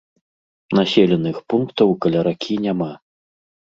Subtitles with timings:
[0.77, 2.91] Населеных пунктаў каля ракі няма.